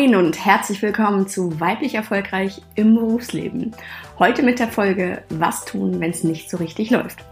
[0.00, 3.72] Moin und herzlich willkommen zu Weiblich Erfolgreich im Berufsleben.
[4.18, 7.22] Heute mit der Folge Was tun, wenn es nicht so richtig läuft.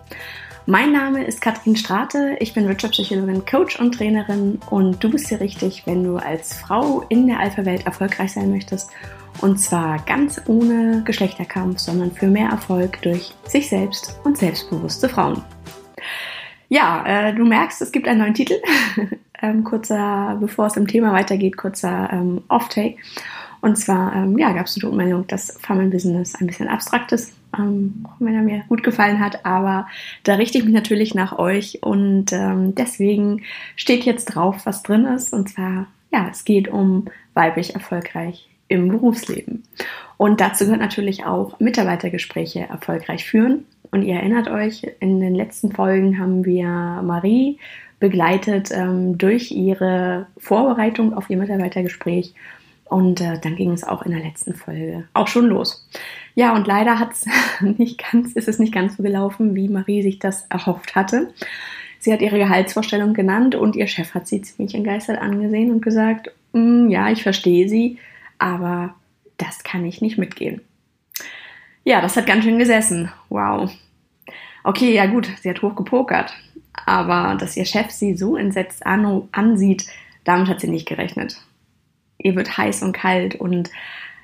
[0.66, 5.40] Mein Name ist Katrin Strate, ich bin Wirtschaftspsychologin, Coach und Trainerin und du bist hier
[5.40, 8.90] richtig, wenn du als Frau in der Alpha-Welt erfolgreich sein möchtest
[9.40, 15.42] und zwar ganz ohne Geschlechterkampf, sondern für mehr Erfolg durch sich selbst und selbstbewusste Frauen.
[16.68, 18.60] Ja, äh, du merkst, es gibt einen neuen Titel.
[19.42, 22.96] ähm, kurzer, bevor es im Thema weitergeht, kurzer ähm, Off-Take.
[23.60, 27.34] Und zwar, ähm, ja, gab es die Rückmeldung, dass Farming Business ein bisschen abstrakt ist,
[27.56, 29.88] ähm, wenn er mir gut gefallen hat, aber
[30.22, 33.42] da richte ich mich natürlich nach euch und ähm, deswegen
[33.74, 35.32] steht jetzt drauf, was drin ist.
[35.32, 39.64] Und zwar, ja, es geht um weiblich erfolgreich im Berufsleben.
[40.18, 43.64] Und dazu gehört natürlich auch Mitarbeitergespräche erfolgreich führen.
[43.90, 46.68] Und ihr erinnert euch, in den letzten Folgen haben wir
[47.02, 47.58] Marie
[48.00, 52.34] begleitet ähm, durch ihre Vorbereitung auf ihr Mitarbeitergespräch.
[52.84, 55.86] Und äh, dann ging es auch in der letzten Folge auch schon los.
[56.34, 57.26] Ja, und leider hat's
[57.60, 61.32] nicht ganz, ist es nicht ganz so gelaufen, wie Marie sich das erhofft hatte.
[61.98, 66.30] Sie hat ihre Gehaltsvorstellung genannt und ihr Chef hat sie ziemlich entgeistert angesehen und gesagt,
[66.52, 67.98] mm, ja, ich verstehe sie,
[68.38, 68.94] aber
[69.36, 70.60] das kann ich nicht mitgehen.
[71.84, 73.10] Ja, das hat ganz schön gesessen.
[73.28, 73.70] Wow.
[74.62, 76.32] Okay, ja gut, sie hat hoch gepokert.
[76.86, 79.86] Aber dass ihr Chef sie so entsetzt an, ansieht,
[80.24, 81.40] damit hat sie nicht gerechnet.
[82.18, 83.70] Ihr wird heiß und kalt und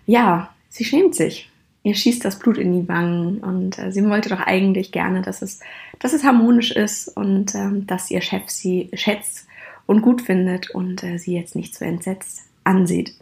[0.07, 1.51] ja, sie schämt sich.
[1.83, 5.43] Ihr schießt das Blut in die Wangen und äh, sie wollte doch eigentlich gerne, dass
[5.43, 5.61] es,
[5.99, 9.47] dass es harmonisch ist und äh, dass ihr Chef sie schätzt
[9.87, 13.15] und gut findet und äh, sie jetzt nicht so entsetzt ansieht.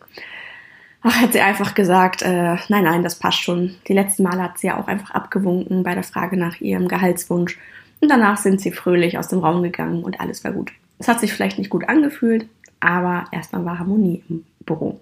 [1.02, 3.74] Ach, hat sie einfach gesagt, äh, nein, nein, das passt schon.
[3.88, 7.58] Die letzten Male hat sie ja auch einfach abgewunken bei der Frage nach ihrem Gehaltswunsch
[8.02, 10.72] und danach sind sie fröhlich aus dem Raum gegangen und alles war gut.
[10.98, 12.46] Es hat sich vielleicht nicht gut angefühlt,
[12.80, 15.00] aber erstmal war Harmonie im Büro.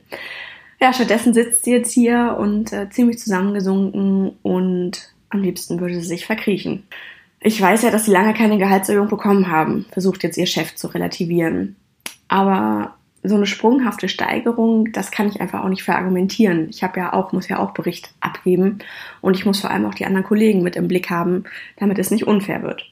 [0.81, 6.07] Ja, stattdessen sitzt sie jetzt hier und äh, ziemlich zusammengesunken und am liebsten würde sie
[6.07, 6.85] sich verkriechen.
[7.41, 10.89] Ich weiß ja, dass sie lange keine Gehaltserhöhung bekommen haben, versucht jetzt ihr Chef zu
[10.89, 11.77] relativieren.
[12.29, 16.69] Aber so eine sprunghafte Steigerung, das kann ich einfach auch nicht verargumentieren.
[16.71, 18.79] Ich habe ja auch, muss ja auch Bericht abgeben
[19.21, 21.45] und ich muss vor allem auch die anderen Kollegen mit im Blick haben,
[21.77, 22.90] damit es nicht unfair wird.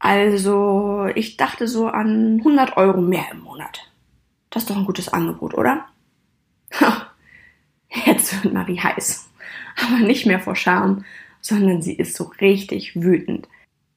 [0.00, 3.88] Also, ich dachte so an 100 Euro mehr im Monat.
[4.50, 5.84] Das ist doch ein gutes Angebot, oder?
[8.06, 9.30] Jetzt wird Marie heiß.
[9.76, 11.04] Aber nicht mehr vor Scham,
[11.40, 13.48] sondern sie ist so richtig wütend.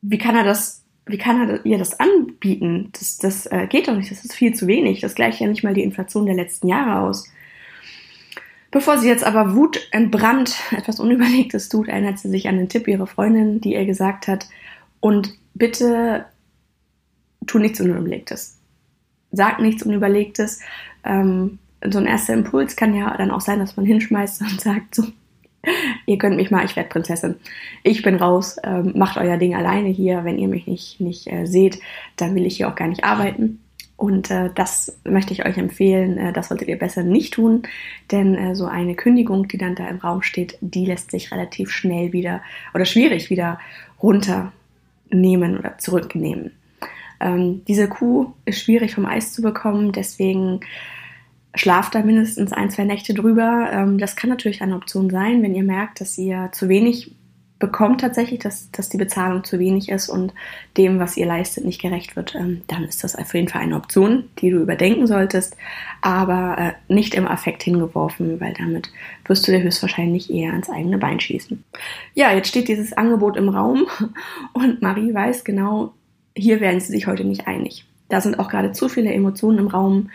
[0.02, 2.90] Wie kann er das wie kann er ihr das anbieten?
[2.94, 5.02] Das, das äh, geht doch nicht, das ist viel zu wenig.
[5.02, 7.30] Das gleicht ja nicht mal die Inflation der letzten Jahre aus.
[8.72, 13.08] Bevor sie jetzt aber wutentbrannt etwas Unüberlegtes tut, erinnert sie sich an den Tipp ihrer
[13.08, 14.48] Freundin, die ihr gesagt hat,
[15.00, 16.26] und bitte
[17.48, 18.60] tu nichts Unüberlegtes.
[19.32, 20.60] Sag nichts Unüberlegtes.
[21.04, 24.96] Ähm, so ein erster Impuls kann ja dann auch sein, dass man hinschmeißt und sagt,
[24.96, 25.04] so,
[26.06, 27.36] ihr könnt mich mal, ich werde Prinzessin.
[27.84, 30.24] Ich bin raus, ähm, macht euer Ding alleine hier.
[30.24, 31.80] Wenn ihr mich nicht, nicht äh, seht,
[32.16, 33.60] dann will ich hier auch gar nicht arbeiten.
[33.96, 36.18] Und äh, das möchte ich euch empfehlen.
[36.18, 37.64] Äh, das solltet ihr besser nicht tun,
[38.12, 41.70] denn äh, so eine Kündigung, die dann da im Raum steht, die lässt sich relativ
[41.70, 42.42] schnell wieder
[42.74, 43.60] oder schwierig wieder
[45.14, 46.52] runternehmen oder zurücknehmen.
[47.20, 50.62] Ähm, diese Kuh ist schwierig vom Eis zu bekommen, deswegen
[51.56, 53.70] schlaft da mindestens ein, zwei Nächte drüber.
[53.72, 57.16] Ähm, das kann natürlich eine Option sein, wenn ihr merkt, dass ihr zu wenig
[57.64, 60.34] bekommt tatsächlich, dass, dass die Bezahlung zu wenig ist und
[60.76, 63.78] dem, was ihr leistet, nicht gerecht wird, ähm, dann ist das auf jeden Fall eine
[63.78, 65.56] Option, die du überdenken solltest,
[66.02, 68.92] aber äh, nicht im Affekt hingeworfen, weil damit
[69.24, 71.64] wirst du dir höchstwahrscheinlich eher ans eigene Bein schießen.
[72.16, 73.88] Ja, jetzt steht dieses Angebot im Raum
[74.54, 75.94] und Marie weiß genau,
[76.36, 77.86] hier werden sie sich heute nicht einig.
[78.10, 80.10] Da sind auch gerade zu viele Emotionen im Raum.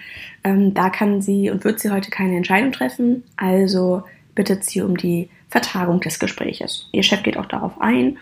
[0.45, 3.25] Ähm, da kann sie und wird sie heute keine Entscheidung treffen.
[3.39, 4.03] Also
[4.35, 6.89] bittet sie um die Vertagung des Gespräches.
[6.93, 8.19] Ihr Chef geht auch darauf ein,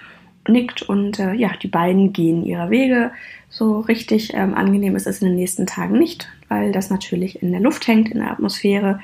[0.49, 3.11] nickt und äh, ja, die beiden gehen ihrer Wege.
[3.51, 7.53] So richtig ähm, angenehm ist es in den nächsten Tagen nicht, weil das natürlich in
[7.53, 9.01] der Luft hängt, in der Atmosphäre.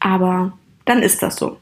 [0.00, 0.52] Aber
[0.84, 1.58] dann ist das so.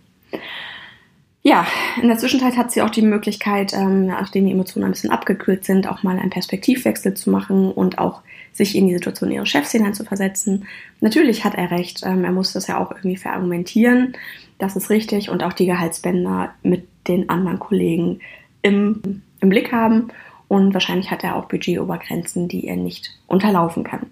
[1.46, 1.64] Ja,
[2.02, 5.64] in der Zwischenzeit hat sie auch die Möglichkeit, ähm, nachdem die Emotionen ein bisschen abgekühlt
[5.64, 8.22] sind, auch mal einen Perspektivwechsel zu machen und auch
[8.52, 10.66] sich in die Situation ihres Chefs hineinzuversetzen.
[11.00, 14.16] Natürlich hat er recht, ähm, er muss das ja auch irgendwie verargumentieren,
[14.58, 18.19] das ist richtig und auch die Gehaltsbänder mit den anderen Kollegen
[18.62, 20.08] im, im Blick haben
[20.49, 24.10] und wahrscheinlich hat er auch Budgetobergrenzen, die er nicht unterlaufen kann.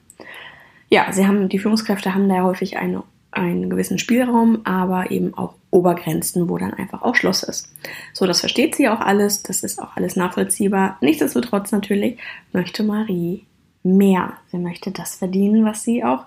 [0.89, 3.03] Ja, sie haben, die Führungskräfte haben da häufig eine
[3.37, 7.73] einen gewissen Spielraum, aber eben auch Obergrenzen, wo dann einfach auch Schluss ist.
[8.13, 10.97] So, das versteht sie auch alles, das ist auch alles nachvollziehbar.
[11.01, 12.19] Nichtsdestotrotz natürlich
[12.53, 13.45] möchte Marie
[13.83, 14.35] mehr.
[14.51, 16.25] Sie möchte das verdienen, was sie auch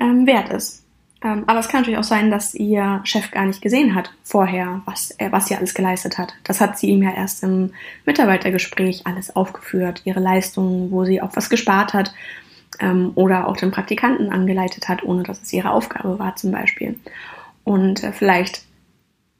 [0.00, 0.84] ähm, wert ist.
[1.22, 4.80] Ähm, aber es kann natürlich auch sein, dass ihr Chef gar nicht gesehen hat vorher,
[4.86, 6.32] was, er, was sie alles geleistet hat.
[6.44, 7.72] Das hat sie ihm ja erst im
[8.06, 12.14] Mitarbeitergespräch alles aufgeführt, ihre Leistungen, wo sie auch was gespart hat
[12.80, 16.98] ähm, oder auch den Praktikanten angeleitet hat, ohne dass es ihre Aufgabe war zum Beispiel.
[17.64, 18.64] Und äh, vielleicht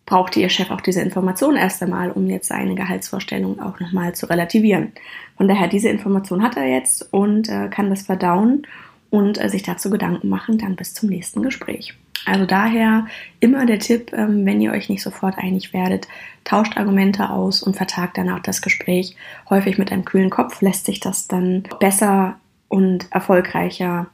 [0.06, 4.26] brauchte ihr Chef auch diese Information erst einmal, um jetzt seine Gehaltsvorstellung auch nochmal zu
[4.26, 4.92] relativieren.
[5.36, 8.66] Von daher, diese Information hat er jetzt und äh, kann das verdauen
[9.08, 11.94] und äh, sich dazu Gedanken machen, dann bis zum nächsten Gespräch.
[12.26, 13.06] Also daher
[13.38, 16.08] immer der Tipp, ähm, wenn ihr euch nicht sofort einig werdet,
[16.44, 19.16] tauscht Argumente aus und vertagt danach das Gespräch.
[19.48, 22.38] Häufig mit einem kühlen Kopf lässt sich das dann besser
[22.70, 24.06] und erfolgreicher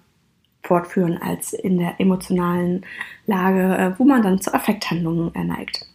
[0.65, 2.85] fortführen als in der emotionalen
[3.27, 5.87] Lage, äh, wo man dann zu Affekthandlungen neigt.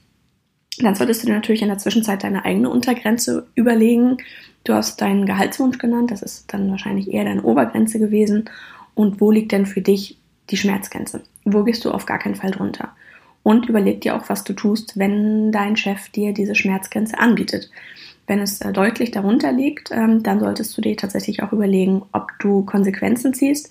[0.79, 4.17] Dann solltest du dir natürlich in der Zwischenzeit deine eigene Untergrenze überlegen.
[4.63, 8.49] Du hast deinen Gehaltswunsch genannt, das ist dann wahrscheinlich eher deine Obergrenze gewesen
[8.95, 10.17] und wo liegt denn für dich
[10.49, 11.23] die Schmerzgrenze?
[11.43, 12.95] Wo gehst du auf gar keinen Fall drunter?
[13.43, 17.71] Und überleg dir auch, was du tust, wenn dein Chef dir diese Schmerzgrenze anbietet.
[18.31, 22.31] Wenn es äh, deutlich darunter liegt, ähm, dann solltest du dir tatsächlich auch überlegen, ob
[22.39, 23.69] du Konsequenzen ziehst,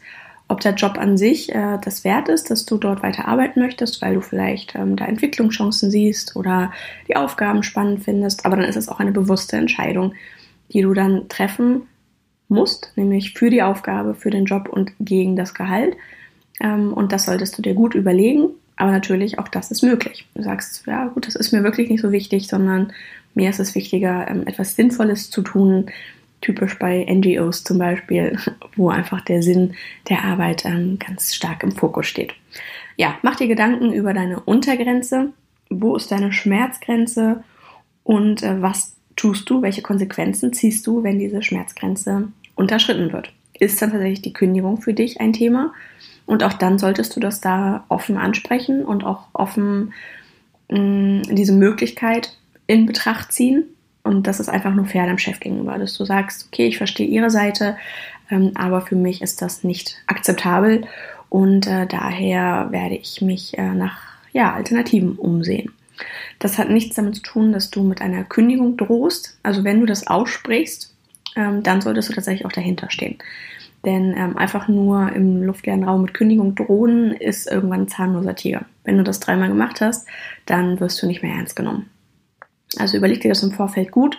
[0.49, 4.03] ob der Job an sich äh, das wert ist, dass du dort weiter arbeiten möchtest,
[4.03, 6.73] weil du vielleicht ähm, da Entwicklungschancen siehst oder
[7.09, 8.45] die Aufgaben spannend findest.
[8.45, 10.12] Aber dann ist es auch eine bewusste Entscheidung,
[10.75, 11.87] die du dann treffen
[12.49, 15.97] musst, nämlich für die Aufgabe, für den Job und gegen das Gehalt.
[16.61, 18.51] Ähm, und das solltest du dir gut überlegen.
[18.77, 20.27] Aber natürlich, auch das ist möglich.
[20.35, 22.93] Du sagst, ja gut, das ist mir wirklich nicht so wichtig, sondern
[23.35, 25.87] mir ist es wichtiger, ähm, etwas Sinnvolles zu tun.
[26.41, 28.38] Typisch bei NGOs zum Beispiel,
[28.77, 29.75] wo einfach der Sinn
[30.09, 32.35] der Arbeit ähm, ganz stark im Fokus steht.
[32.97, 35.32] Ja, mach dir Gedanken über deine Untergrenze.
[35.69, 37.44] Wo ist deine Schmerzgrenze?
[38.05, 39.62] Und äh, was tust du?
[39.62, 43.33] Welche Konsequenzen ziehst du, wenn diese Schmerzgrenze unterschritten wird.
[43.59, 45.73] Ist dann tatsächlich die Kündigung für dich ein Thema?
[46.26, 49.93] Und auch dann solltest du das da offen ansprechen und auch offen
[50.71, 52.37] mh, mm, diese Möglichkeit
[52.70, 53.64] in Betracht ziehen.
[54.05, 57.06] Und das ist einfach nur fair dem Chef gegenüber, dass du sagst, okay, ich verstehe
[57.06, 57.76] Ihre Seite,
[58.31, 60.82] ähm, aber für mich ist das nicht akzeptabel
[61.28, 63.99] und äh, daher werde ich mich äh, nach
[64.32, 65.72] ja, Alternativen umsehen.
[66.38, 69.37] Das hat nichts damit zu tun, dass du mit einer Kündigung drohst.
[69.43, 70.94] Also wenn du das aussprichst,
[71.37, 73.19] ähm, dann solltest du tatsächlich auch dahinter stehen.
[73.84, 78.64] Denn ähm, einfach nur im luftleeren Raum mit Kündigung drohen ist irgendwann ein zahnloser Tiger.
[78.84, 80.06] Wenn du das dreimal gemacht hast,
[80.46, 81.90] dann wirst du nicht mehr ernst genommen.
[82.78, 84.19] Also überleg dir das im Vorfeld gut.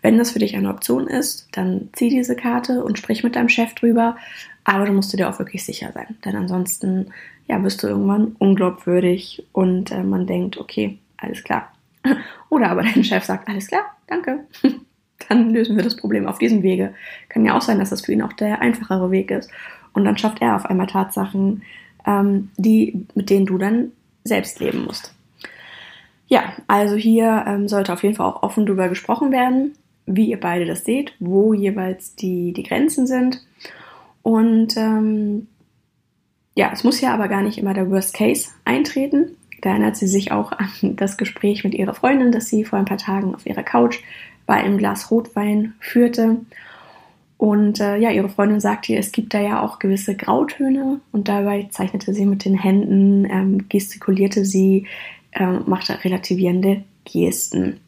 [0.00, 3.48] Wenn das für dich eine Option ist, dann zieh diese Karte und sprich mit deinem
[3.48, 4.16] Chef drüber.
[4.64, 6.16] Aber du musst dir auch wirklich sicher sein.
[6.24, 7.12] Denn ansonsten
[7.46, 11.72] ja, wirst du irgendwann unglaubwürdig und äh, man denkt, okay, alles klar.
[12.48, 14.40] Oder aber dein Chef sagt, alles klar, danke
[15.28, 16.94] dann lösen wir das Problem auf diesem Wege.
[17.28, 19.50] Kann ja auch sein, dass das für ihn auch der einfachere Weg ist.
[19.92, 21.62] Und dann schafft er auf einmal Tatsachen,
[22.06, 23.92] ähm, die, mit denen du dann
[24.24, 25.14] selbst leben musst.
[26.32, 29.74] Ja, also hier ähm, sollte auf jeden Fall auch offen darüber gesprochen werden,
[30.06, 33.44] wie ihr beide das seht, wo jeweils die, die Grenzen sind.
[34.22, 35.46] Und ähm,
[36.54, 39.36] ja, es muss ja aber gar nicht immer der Worst Case eintreten.
[39.60, 42.86] Da erinnert sie sich auch an das Gespräch mit ihrer Freundin, das sie vor ein
[42.86, 43.98] paar Tagen auf ihrer Couch
[44.46, 46.38] bei einem Glas Rotwein führte.
[47.36, 51.28] Und äh, ja, ihre Freundin sagte ihr, es gibt da ja auch gewisse Grautöne und
[51.28, 54.86] dabei zeichnete sie mit den Händen, ähm, gestikulierte sie,
[55.32, 57.80] ähm, machte relativierende Gesten.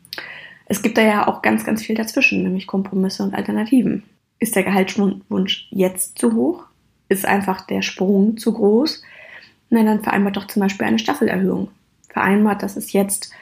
[0.66, 4.02] Es gibt da ja auch ganz, ganz viel dazwischen, nämlich Kompromisse und Alternativen.
[4.38, 6.64] Ist der Gehaltswunsch jetzt zu hoch?
[7.08, 9.02] Ist einfach der Sprung zu groß?
[9.70, 11.68] Na, dann vereinbart doch zum Beispiel eine Staffelerhöhung.
[12.08, 13.32] Vereinbart, dass es jetzt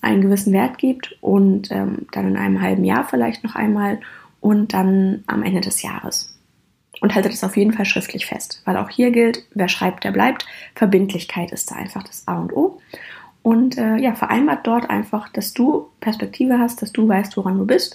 [0.00, 4.00] einen gewissen Wert gibt und ähm, dann in einem halben Jahr vielleicht noch einmal
[4.40, 6.38] und dann am Ende des Jahres.
[7.00, 10.12] Und haltet es auf jeden Fall schriftlich fest, weil auch hier gilt, wer schreibt, der
[10.12, 10.46] bleibt.
[10.74, 12.80] Verbindlichkeit ist da einfach das A und O.
[13.44, 17.66] Und äh, ja, vereinbart dort einfach, dass du Perspektive hast, dass du weißt, woran du
[17.66, 17.94] bist.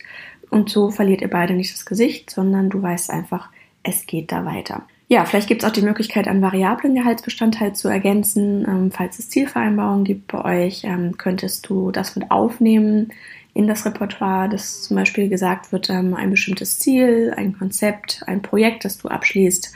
[0.52, 3.50] Und so verliert ihr beide nicht das Gesicht, sondern du weißt einfach,
[3.82, 4.84] es geht da weiter.
[5.12, 8.64] Ja, vielleicht gibt es auch die Möglichkeit, einen variablen Gehaltsbestandteil zu ergänzen.
[8.68, 13.12] Ähm, falls es Zielvereinbarungen gibt bei euch, ähm, könntest du das mit aufnehmen
[13.56, 18.44] in das Repertoire, dass zum Beispiel gesagt wird, ähm, ein bestimmtes Ziel, ein Konzept, ein
[18.44, 19.74] Projekt, das du abschließt.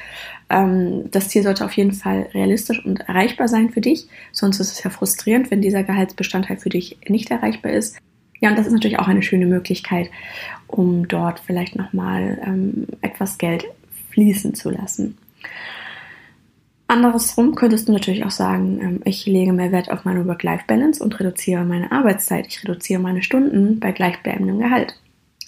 [0.51, 4.71] Ähm, das Ziel sollte auf jeden Fall realistisch und erreichbar sein für dich, sonst ist
[4.71, 7.97] es ja frustrierend, wenn dieser Gehaltsbestandteil für dich nicht erreichbar ist.
[8.39, 10.11] Ja, und das ist natürlich auch eine schöne Möglichkeit,
[10.67, 13.65] um dort vielleicht nochmal ähm, etwas Geld
[14.11, 15.17] fließen zu lassen.
[16.87, 21.19] Andersrum könntest du natürlich auch sagen, ähm, ich lege mehr Wert auf meine Work-Life-Balance und
[21.19, 22.45] reduziere meine Arbeitszeit.
[22.47, 24.95] Ich reduziere meine Stunden bei gleichbleibendem Gehalt.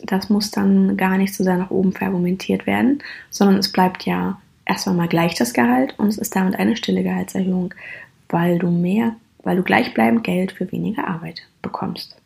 [0.04, 4.40] Das muss dann gar nicht so sehr nach oben verargumentiert werden, sondern es bleibt ja
[4.66, 7.74] erstmal mal gleich das Gehalt und es ist damit eine stille Gehaltserhöhung,
[8.30, 12.18] weil du mehr, weil du gleichbleibend Geld für weniger Arbeit bekommst.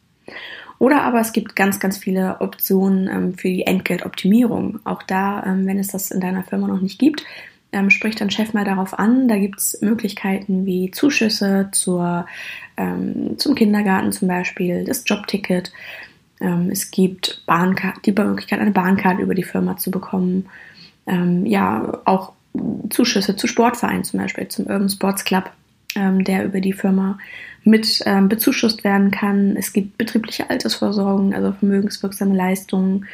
[0.80, 4.80] Oder aber es gibt ganz, ganz viele Optionen ähm, für die Entgeltoptimierung.
[4.86, 7.26] Auch da, ähm, wenn es das in deiner Firma noch nicht gibt,
[7.72, 9.28] ähm, spricht dein Chef mal darauf an.
[9.28, 12.26] Da gibt es Möglichkeiten wie Zuschüsse zur,
[12.78, 15.72] ähm, zum Kindergarten zum Beispiel, das Jobticket.
[16.42, 20.48] Ähm, es gibt Bahnkarte, die Möglichkeit, eine Bahnkarte über die Firma zu bekommen.
[21.06, 22.34] Ähm, ja, auch
[22.90, 25.52] Zuschüsse zu Sportvereinen zum Beispiel, zum Urban Sports Club,
[25.96, 27.18] ähm, der über die Firma
[27.64, 29.56] mit ähm, bezuschusst werden kann.
[29.56, 33.06] Es gibt betriebliche Altersvorsorgung, also vermögenswirksame Leistungen.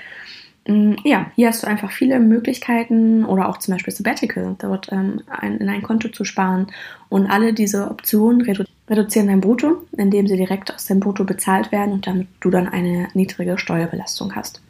[0.67, 5.21] Mm, ja, hier hast du einfach viele Möglichkeiten oder auch zum Beispiel Sabbatical, dort ähm,
[5.29, 6.67] ein, in ein Konto zu sparen.
[7.09, 11.71] Und alle diese Optionen redu reduzieren dein Brutto, indem sie direkt aus deinem Brutto bezahlt
[11.71, 14.61] werden und damit du dann eine niedrige Steuerbelastung hast.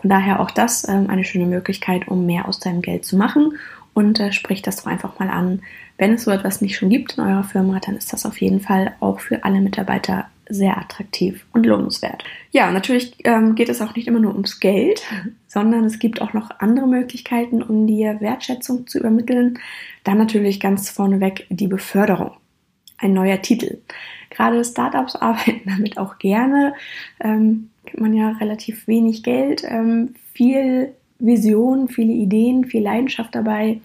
[0.00, 3.54] Von daher auch das ähm, eine schöne Möglichkeit, um mehr aus deinem Geld zu machen
[3.94, 5.62] und äh, sprich das doch einfach mal an.
[5.98, 8.60] Wenn es so etwas nicht schon gibt in eurer Firma, dann ist das auf jeden
[8.60, 12.24] Fall auch für alle Mitarbeiter sehr attraktiv und lohnenswert.
[12.50, 15.02] Ja, natürlich ähm, geht es auch nicht immer nur ums Geld,
[15.46, 19.58] sondern es gibt auch noch andere Möglichkeiten, um dir Wertschätzung zu übermitteln.
[20.04, 22.32] Dann natürlich ganz vorneweg die Beförderung.
[22.98, 23.78] Ein neuer Titel.
[24.30, 26.74] Gerade Startups arbeiten damit auch gerne.
[27.20, 33.80] Ähm, kriegt man ja relativ wenig Geld, ähm, viel Vision, viele Ideen, viel Leidenschaft dabei.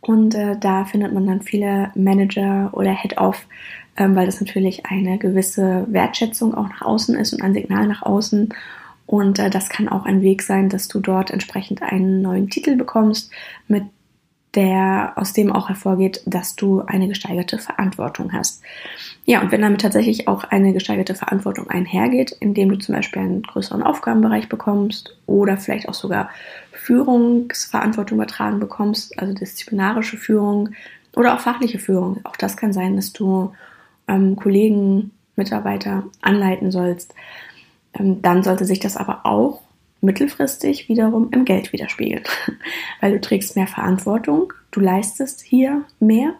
[0.00, 3.46] Und äh, da findet man dann viele Manager oder Head-Off,
[3.96, 8.02] ähm, weil das natürlich eine gewisse Wertschätzung auch nach außen ist und ein Signal nach
[8.02, 8.50] außen.
[9.06, 12.76] Und äh, das kann auch ein Weg sein, dass du dort entsprechend einen neuen Titel
[12.76, 13.30] bekommst,
[13.68, 13.84] mit
[14.56, 18.62] der, aus dem auch hervorgeht, dass du eine gesteigerte Verantwortung hast.
[19.26, 23.42] Ja, und wenn damit tatsächlich auch eine gesteigerte Verantwortung einhergeht, indem du zum Beispiel einen
[23.42, 26.30] größeren Aufgabenbereich bekommst oder vielleicht auch sogar
[26.72, 30.70] Führungsverantwortung übertragen bekommst, also disziplinarische Führung
[31.14, 32.20] oder auch fachliche Führung.
[32.24, 33.52] Auch das kann sein, dass du
[34.08, 37.14] ähm, Kollegen, Mitarbeiter anleiten sollst.
[37.94, 39.60] Ähm, dann sollte sich das aber auch
[40.00, 42.24] mittelfristig wiederum im Geld widerspiegeln,
[43.00, 46.34] weil du trägst mehr Verantwortung, du leistest hier mehr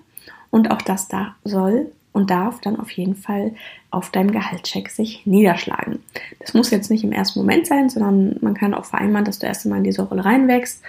[0.51, 3.55] und auch das da soll und darf dann auf jeden Fall
[3.91, 5.99] auf deinem Gehaltscheck sich niederschlagen.
[6.39, 9.47] Das muss jetzt nicht im ersten Moment sein, sondern man kann auch vereinbaren, dass du
[9.47, 10.83] erst einmal in diese Rolle reinwächst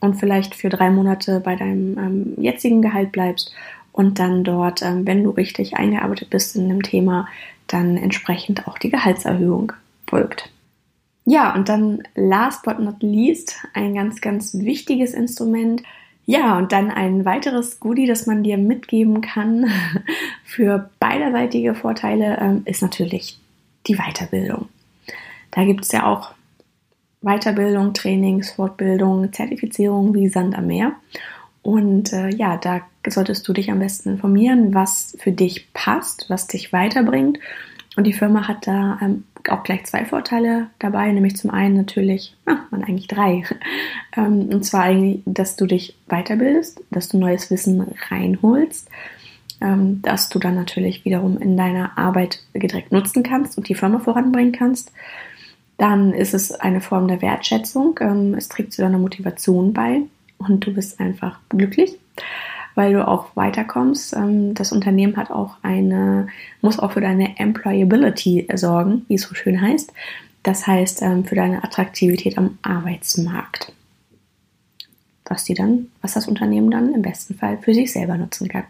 [0.00, 3.52] und vielleicht für drei Monate bei deinem ähm, jetzigen Gehalt bleibst
[3.92, 7.28] und dann dort, ähm, wenn du richtig eingearbeitet bist in dem Thema,
[7.66, 9.72] dann entsprechend auch die Gehaltserhöhung
[10.06, 10.50] folgt.
[11.24, 15.82] Ja, und dann last but not least ein ganz, ganz wichtiges Instrument,
[16.24, 19.66] ja, und dann ein weiteres Goodie, das man dir mitgeben kann
[20.44, 23.38] für beiderseitige Vorteile, ähm, ist natürlich
[23.86, 24.68] die Weiterbildung.
[25.50, 26.32] Da gibt es ja auch
[27.22, 30.92] Weiterbildung, Trainings, Fortbildung, Zertifizierung wie Sand am Meer.
[31.62, 36.48] Und äh, ja, da solltest du dich am besten informieren, was für dich passt, was
[36.48, 37.38] dich weiterbringt.
[37.96, 42.34] Und die Firma hat da ähm, auch gleich zwei Vorteile dabei, nämlich zum einen natürlich,
[42.46, 43.44] ah, man eigentlich drei.
[44.14, 48.90] Ähm, und zwar eigentlich, dass du dich weiterbildest, dass du neues Wissen reinholst,
[49.62, 54.00] ähm, dass du dann natürlich wiederum in deiner Arbeit direkt nutzen kannst und die Firma
[54.00, 54.92] voranbringen kannst.
[55.78, 57.98] Dann ist es eine Form der Wertschätzung.
[58.02, 60.02] Ähm, es trägt zu deiner Motivation bei
[60.48, 61.98] und du bist einfach glücklich
[62.74, 64.14] weil du auch weiterkommst.
[64.14, 66.28] Ähm, das Unternehmen hat auch eine,
[66.60, 69.92] muss auch für deine Employability sorgen, wie es so schön heißt.
[70.42, 73.72] Das heißt, ähm, für deine Attraktivität am Arbeitsmarkt.
[75.26, 78.64] Was die dann, was das Unternehmen dann im besten Fall für sich selber nutzen kann.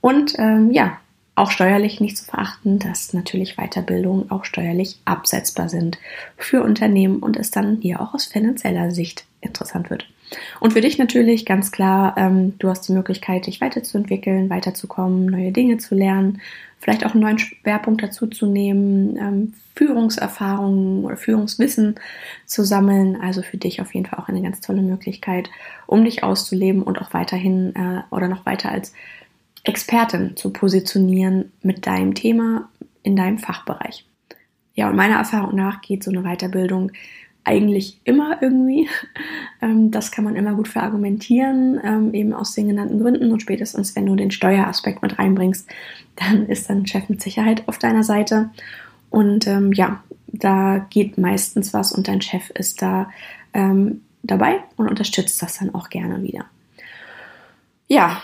[0.00, 0.98] Und ähm, ja,
[1.34, 5.98] auch steuerlich nicht zu verachten, dass natürlich Weiterbildungen auch steuerlich absetzbar sind
[6.36, 10.08] für Unternehmen und es dann hier auch aus finanzieller Sicht interessant wird.
[10.60, 15.52] Und für dich natürlich ganz klar, ähm, du hast die Möglichkeit, dich weiterzuentwickeln, weiterzukommen, neue
[15.52, 16.40] Dinge zu lernen,
[16.78, 21.96] vielleicht auch einen neuen Schwerpunkt dazu zu nehmen, ähm, Führungserfahrungen oder Führungswissen
[22.46, 23.20] zu sammeln.
[23.20, 25.50] Also für dich auf jeden Fall auch eine ganz tolle Möglichkeit,
[25.86, 28.92] um dich auszuleben und auch weiterhin äh, oder noch weiter als
[29.64, 32.68] Expertin zu positionieren mit deinem Thema
[33.02, 34.06] in deinem Fachbereich.
[34.74, 36.92] Ja, und meiner Erfahrung nach geht so eine Weiterbildung
[37.48, 38.88] eigentlich immer irgendwie.
[39.60, 43.32] Ähm, das kann man immer gut verargumentieren, ähm, eben aus den genannten Gründen.
[43.32, 45.68] Und spätestens, wenn du den Steueraspekt mit reinbringst,
[46.14, 48.50] dann ist dein Chef mit Sicherheit auf deiner Seite.
[49.10, 53.10] Und ähm, ja, da geht meistens was und dein Chef ist da
[53.52, 56.44] ähm, dabei und unterstützt das dann auch gerne wieder.
[57.88, 58.22] Ja,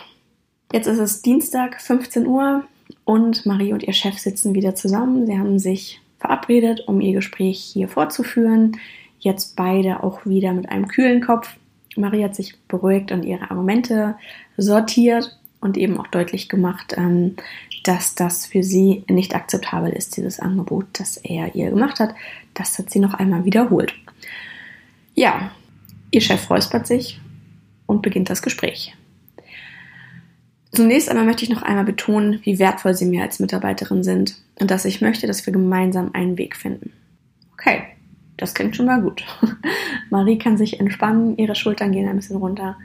[0.73, 2.63] jetzt ist es Dienstag, 15 Uhr
[3.05, 5.27] und Marie und ihr Chef sitzen wieder zusammen.
[5.27, 8.79] Sie haben sich verabredet, um ihr Gespräch hier fortzuführen
[9.25, 11.57] jetzt beide auch wieder mit einem kühlen Kopf.
[11.97, 14.17] Marie hat sich beruhigt und ihre Argumente
[14.57, 17.37] sortiert und eben auch deutlich gemacht, ähm,
[17.85, 22.15] dass das für sie nicht akzeptabel ist, dieses Angebot, das er ihr gemacht hat.
[22.53, 23.95] Das hat sie noch einmal wiederholt.
[25.15, 25.53] Ja,
[26.11, 27.21] ihr Chef räuspert sich
[27.87, 28.95] und beginnt das Gespräch.
[30.73, 34.71] Zunächst einmal möchte ich noch einmal betonen, wie wertvoll Sie mir als Mitarbeiterin sind und
[34.71, 36.93] dass ich möchte, dass wir gemeinsam einen Weg finden.
[37.53, 37.85] Okay,
[38.37, 39.25] das klingt schon mal gut.
[40.11, 42.77] Marie kann sich entspannen, ihre Schultern gehen ein bisschen runter.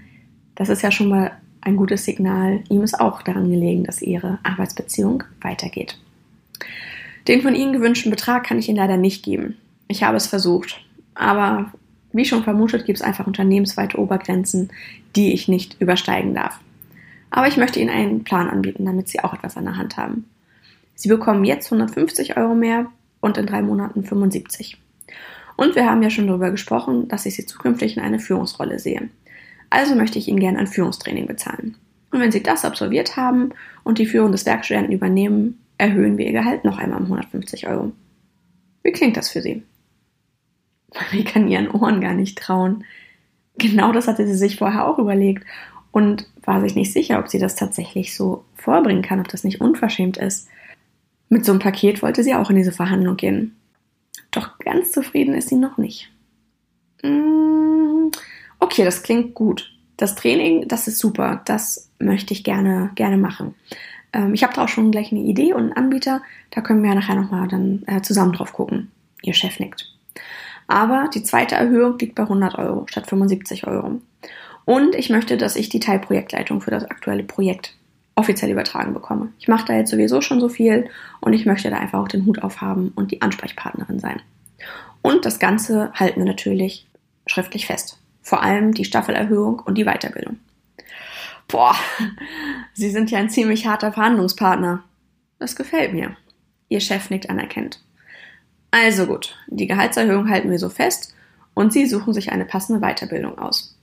[0.56, 2.64] Das ist ja schon mal ein gutes Signal.
[2.70, 5.98] Ihm ist auch daran gelegen, dass ihre Arbeitsbeziehung weitergeht.
[7.28, 9.58] Den von Ihnen gewünschten Betrag kann ich Ihnen leider nicht geben.
[9.88, 10.82] Ich habe es versucht,
[11.16, 11.72] aber
[12.12, 14.70] wie schon vermutet, gibt es einfach unternehmensweite Obergrenzen,
[15.16, 16.60] die ich nicht übersteigen darf.
[17.30, 20.26] Aber ich möchte Ihnen einen Plan anbieten, damit Sie auch etwas an der Hand haben.
[20.96, 22.88] Sie bekommen jetzt 150 Euro mehr
[23.22, 24.78] und in drei Monaten 75.
[25.60, 29.10] Und wir haben ja schon darüber gesprochen, dass ich Sie zukünftig in eine Führungsrolle sehe.
[29.70, 31.76] Also möchte ich Ihnen gerne ein Führungstraining bezahlen.
[32.12, 33.50] Und wenn Sie das absolviert haben
[33.84, 37.92] und die Führung des Werkstudenten übernehmen, erhöhen wir Ihr Gehalt noch einmal um 150 Euro.
[38.84, 39.64] Wie klingt das für Sie?
[40.96, 42.86] Marie kann ihren Ohren gar nicht trauen.
[43.58, 45.44] Genau das hatte sie sich vorher auch überlegt
[45.92, 49.60] und war sich nicht sicher, ob sie das tatsächlich so vorbringen kann, ob das nicht
[49.60, 50.48] unverschämt ist.
[51.28, 53.58] Mit so einem Paket wollte sie auch in diese Verhandlung gehen.
[54.32, 56.12] Doch ganz zufrieden ist sie noch nicht.
[57.04, 58.10] Mm,
[58.60, 59.72] okay, das klingt gut.
[59.98, 61.42] Das Training, das ist super.
[61.46, 63.56] Das möchte ich gerne, gerne machen.
[64.14, 66.22] Ähm, ich habe da auch schon gleich eine Idee und einen Anbieter.
[66.52, 68.92] Da können wir nachher nochmal dann äh, zusammen drauf gucken.
[69.22, 69.94] Ihr Chef nickt.
[70.68, 74.02] Aber die zweite Erhöhung liegt bei 100 Euro statt 75 Euro.
[74.66, 77.76] Und ich möchte, dass ich die Teilprojektleitung für das aktuelle Projekt
[78.20, 79.32] offiziell übertragen bekomme.
[79.40, 80.90] Ich mache da jetzt sowieso schon so viel
[81.22, 84.22] und ich möchte da einfach auch den Hut aufhaben und die Ansprechpartnerin sein.
[85.02, 86.86] Und das Ganze halten wir natürlich
[87.26, 87.98] schriftlich fest.
[88.22, 90.38] Vor allem die Staffelerhöhung und die Weiterbildung.
[91.48, 91.76] Boah,
[92.74, 94.84] Sie sind ja ein ziemlich harter Verhandlungspartner.
[95.40, 96.18] Das gefällt mir.
[96.68, 97.82] Ihr Chef nickt anerkennt.
[98.70, 101.16] Also gut, die Gehaltserhöhung halten wir so fest
[101.54, 103.79] und Sie suchen sich eine passende Weiterbildung aus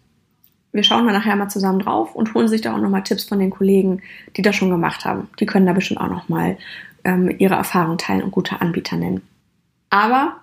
[0.76, 3.38] wir schauen da nachher mal zusammen drauf und holen sich da auch nochmal Tipps von
[3.38, 4.02] den Kollegen,
[4.36, 5.28] die das schon gemacht haben.
[5.40, 6.58] Die können da bestimmt auch nochmal
[7.04, 9.22] ähm, ihre Erfahrung teilen und gute Anbieter nennen.
[9.90, 10.36] Aber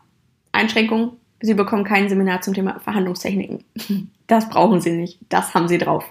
[0.51, 3.63] Einschränkung, Sie bekommen kein Seminar zum Thema Verhandlungstechniken.
[4.25, 5.19] Das brauchen Sie nicht.
[5.27, 6.05] Das haben Sie drauf.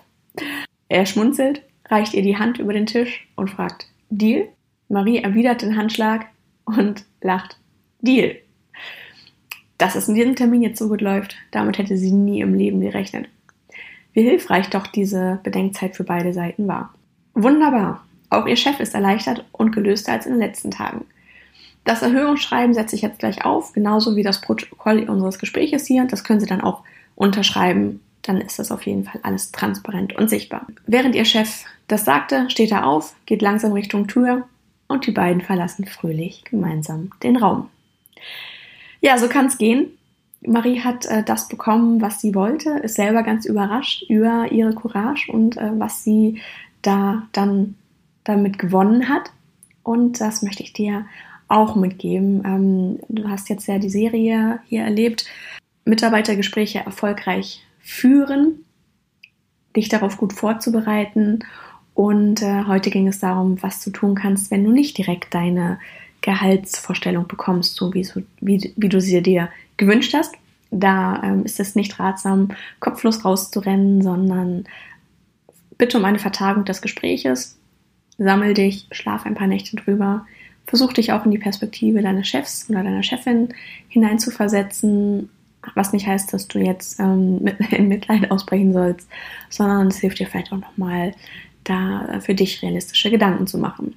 [0.88, 4.48] Er schmunzelt, reicht ihr die Hand über den Tisch und fragt, Deal?
[4.90, 6.26] Marie erwidert den Handschlag
[6.66, 7.56] und lacht,
[8.00, 8.37] Deal.
[9.78, 12.80] Dass es in diesem Termin jetzt so gut läuft, damit hätte sie nie im Leben
[12.82, 13.28] gerechnet
[14.12, 16.94] wie hilfreich doch diese Bedenkzeit für beide Seiten war.
[17.35, 18.05] Wunderbar.
[18.31, 21.05] Auch ihr Chef ist erleichtert und gelöster als in den letzten Tagen.
[21.85, 26.05] Das Erhöhungsschreiben setze ich jetzt gleich auf, genauso wie das Protokoll unseres Gespräches hier.
[26.05, 26.83] Das können Sie dann auch
[27.16, 28.01] unterschreiben.
[28.22, 30.66] Dann ist das auf jeden Fall alles transparent und sichtbar.
[30.87, 34.48] Während Ihr Chef das sagte, steht er auf, geht langsam Richtung Tür
[34.87, 37.68] und die beiden verlassen fröhlich gemeinsam den Raum.
[39.01, 39.90] Ja, so kann es gehen.
[40.46, 45.31] Marie hat äh, das bekommen, was sie wollte, ist selber ganz überrascht über ihre Courage
[45.31, 46.40] und äh, was sie
[46.83, 47.76] da dann
[48.24, 49.31] damit gewonnen hat.
[49.83, 51.07] Und das möchte ich dir
[51.48, 52.42] auch mitgeben.
[52.44, 55.26] Ähm, du hast jetzt ja die Serie hier erlebt,
[55.85, 58.64] Mitarbeitergespräche erfolgreich führen,
[59.76, 61.40] dich darauf gut vorzubereiten.
[61.94, 65.78] Und äh, heute ging es darum, was du tun kannst, wenn du nicht direkt deine
[66.22, 70.35] Gehaltsvorstellung bekommst, so wie, so, wie, wie du sie dir gewünscht hast.
[70.70, 72.48] Da ähm, ist es nicht ratsam,
[72.80, 74.64] kopflos rauszurennen, sondern
[75.76, 77.58] bitte um eine Vertagung des Gespräches.
[78.16, 80.26] Sammel dich, schlaf ein paar Nächte drüber.
[80.64, 83.48] Versuch dich auch in die Perspektive deines Chefs oder deiner Chefin
[83.88, 85.28] hineinzuversetzen,
[85.74, 89.08] was nicht heißt, dass du jetzt ähm, in Mitleid ausbrechen sollst,
[89.50, 91.14] sondern es hilft dir vielleicht auch nochmal,
[91.64, 93.94] da für dich realistische Gedanken zu machen.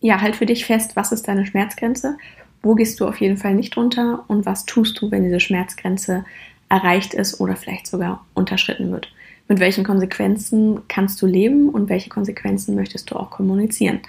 [0.00, 2.16] Ja, halt für dich fest, was ist deine Schmerzgrenze
[2.62, 6.24] wo gehst du auf jeden Fall nicht runter und was tust du, wenn diese Schmerzgrenze
[6.68, 9.12] erreicht ist oder vielleicht sogar unterschritten wird.
[9.48, 14.00] Mit welchen Konsequenzen kannst du leben und welche Konsequenzen möchtest du auch kommunizieren?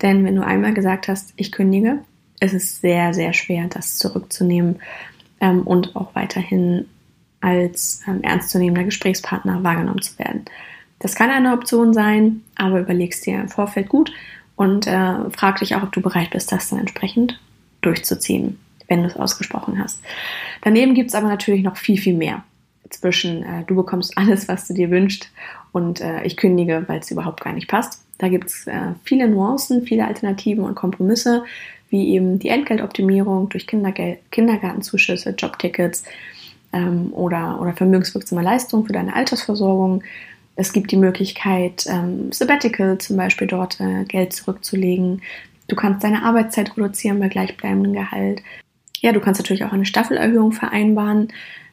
[0.00, 1.98] Denn wenn du einmal gesagt hast, ich kündige,
[2.40, 4.76] ist es sehr, sehr schwer, das zurückzunehmen
[5.40, 6.86] ähm, und auch weiterhin
[7.40, 10.44] als ähm, ernstzunehmender Gesprächspartner wahrgenommen zu werden.
[10.98, 14.12] Das kann eine Option sein, aber überlegst dir im Vorfeld gut
[14.56, 17.38] und äh, frag dich auch, ob du bereit bist, das dann entsprechend
[17.82, 20.00] durchzuziehen, wenn du es ausgesprochen hast.
[20.62, 22.42] Daneben gibt es aber natürlich noch viel, viel mehr.
[22.90, 25.30] Zwischen äh, du bekommst alles, was du dir wünschst
[25.72, 28.02] und äh, ich kündige, weil es überhaupt gar nicht passt.
[28.18, 31.44] Da gibt es äh, viele Nuancen, viele Alternativen und Kompromisse,
[31.90, 36.04] wie eben die Entgeltoptimierung durch Kindergel Kindergartenzuschüsse, Jobtickets
[36.72, 40.02] ähm, oder, oder vermögenswirksame Leistungen für deine Altersversorgung.
[40.56, 45.22] Es gibt die Möglichkeit, ähm, Sabbatical zum Beispiel dort äh, Geld zurückzulegen.
[45.68, 48.42] Du kannst deine Arbeitszeit reduzieren bei gleichbleibendem Gehalt.
[49.00, 51.28] Ja, du kannst natürlich auch eine Staffelerhöhung vereinbaren.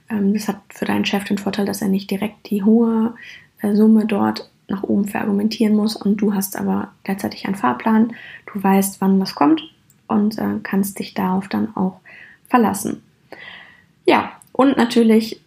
[0.10, 3.16] Ähm, das hat für deinen Chef den Vorteil, dass er nicht direkt die hohe
[3.62, 8.14] äh, Summe dort nach oben verargumentieren muss und du hast aber gleichzeitig einen Fahrplan.
[8.52, 9.62] Du weißt, wann was kommt
[10.08, 12.00] und äh, kannst dich darauf dann auch
[12.50, 13.02] verlassen.
[14.06, 15.42] Ja, und natürlich,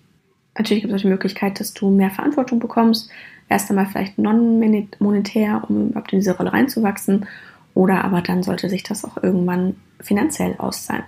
[0.58, 3.10] natürlich gibt es auch die Möglichkeit, dass du mehr Verantwortung bekommst.
[3.48, 7.26] Erst einmal vielleicht non-monetär, um überhaupt in diese Rolle reinzuwachsen.
[7.74, 11.04] Oder aber dann sollte sich das auch irgendwann finanziell auszahlen.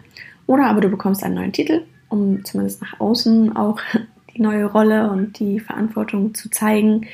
[0.47, 3.81] Oder aber du bekommst einen neuen Titel, um zumindest nach außen auch
[4.35, 7.07] die neue Rolle und die Verantwortung zu zeigen.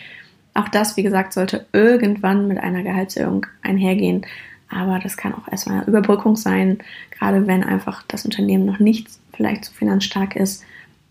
[0.55, 4.27] Auch das, wie gesagt, sollte irgendwann mit einer Gehaltserhöhung einhergehen.
[4.69, 6.79] Aber das kann auch erstmal eine Überbrückung sein,
[7.11, 10.65] gerade wenn einfach das Unternehmen noch nicht vielleicht so finanzstark ist,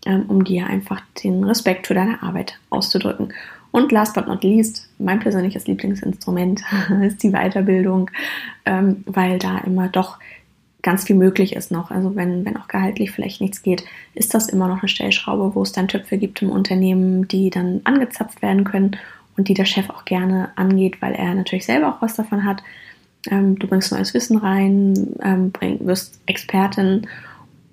[0.06, 3.32] um dir einfach den Respekt für deine Arbeit auszudrücken.
[3.70, 6.62] Und last but not least, mein persönliches Lieblingsinstrument
[7.02, 8.10] ist die Weiterbildung,
[8.64, 10.18] ähm, weil da immer doch
[10.82, 11.90] ganz viel möglich ist noch.
[11.90, 15.62] Also wenn, wenn auch gehaltlich vielleicht nichts geht, ist das immer noch eine Stellschraube, wo
[15.62, 18.96] es dann Töpfe gibt im Unternehmen, die dann angezapft werden können
[19.36, 22.62] und die der Chef auch gerne angeht, weil er natürlich selber auch was davon hat.
[23.30, 27.08] Ähm, du bringst neues Wissen rein, ähm, wirst Expertin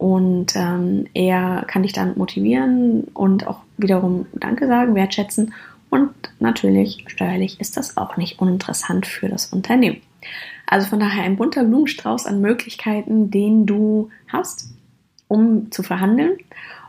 [0.01, 5.53] und ähm, er kann dich dann motivieren und auch wiederum Danke sagen, wertschätzen.
[5.91, 6.09] Und
[6.39, 10.01] natürlich steuerlich ist das auch nicht uninteressant für das Unternehmen.
[10.65, 14.73] Also von daher ein bunter Blumenstrauß an Möglichkeiten, den du hast,
[15.27, 16.39] um zu verhandeln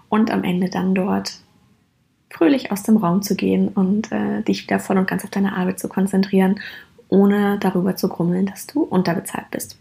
[0.08, 1.34] und am Ende dann dort
[2.30, 5.54] fröhlich aus dem Raum zu gehen und äh, dich wieder voll und ganz auf deine
[5.54, 6.60] Arbeit zu konzentrieren,
[7.10, 9.76] ohne darüber zu grummeln, dass du unterbezahlt bist.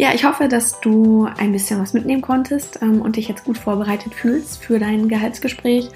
[0.00, 3.58] Ja, ich hoffe, dass du ein bisschen was mitnehmen konntest ähm, und dich jetzt gut
[3.58, 5.90] vorbereitet fühlst für dein Gehaltsgespräch.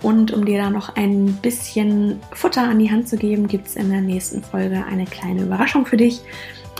[0.00, 3.76] Und um dir da noch ein bisschen Futter an die Hand zu geben, gibt es
[3.76, 6.22] in der nächsten Folge eine kleine Überraschung für dich,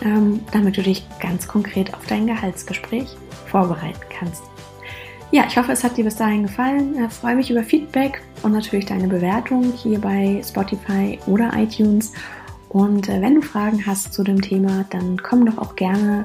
[0.02, 3.14] ähm, damit du dich ganz konkret auf dein Gehaltsgespräch
[3.50, 4.42] vorbereiten kannst.
[5.32, 6.96] Ja, ich hoffe, es hat dir bis dahin gefallen.
[7.06, 12.14] Ich freue mich über Feedback und natürlich deine Bewertung hier bei Spotify oder iTunes.
[12.70, 16.24] Und äh, wenn du Fragen hast zu dem Thema, dann komm doch auch gerne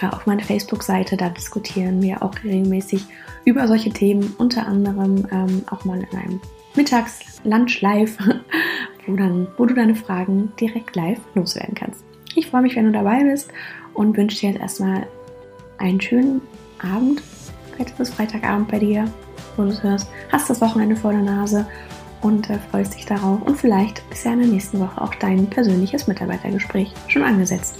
[0.00, 1.16] äh, auf meine Facebook-Seite.
[1.16, 3.04] Da diskutieren wir auch regelmäßig
[3.44, 6.40] über solche Themen, unter anderem ähm, auch mal in einem
[6.74, 8.16] Mittags-Lunch live,
[9.06, 12.02] wo, wo du deine Fragen direkt live loswerden kannst.
[12.34, 13.50] Ich freue mich, wenn du dabei bist
[13.92, 15.06] und wünsche dir jetzt erstmal
[15.78, 16.40] einen schönen
[16.78, 17.22] Abend
[17.72, 19.06] Vielleicht ist es Freitagabend bei dir,
[19.56, 20.08] wo du es hörst.
[20.30, 21.66] Hast das Wochenende vor der Nase
[22.22, 23.42] und äh, freust dich darauf.
[23.42, 27.76] Und vielleicht ist ja in der nächsten Woche auch dein persönliches Mitarbeitergespräch schon angesetzt.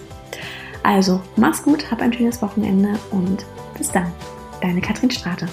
[0.82, 3.46] Also, mach's gut, hab ein schönes Wochenende und
[3.78, 4.12] bis dann.
[4.60, 5.48] Deine Katrin Strate.